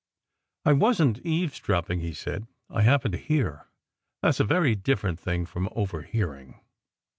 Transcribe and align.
"I 0.65 0.73
wasn 0.73 1.13
t 1.13 1.21
eavesdropping," 1.23 1.99
he 1.99 2.11
said. 2.15 2.47
"I 2.71 2.81
happened 2.81 3.11
to 3.11 3.19
hear. 3.19 3.67
That 4.23 4.29
s 4.29 4.39
a 4.39 4.43
very 4.45 4.73
different 4.73 5.19
thing 5.19 5.45
from 5.45 5.69
overhearing. 5.75 6.59